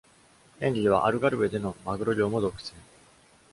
[0.59, 2.73] ヘンリーはアルガルヴェでのマグロ漁も独占。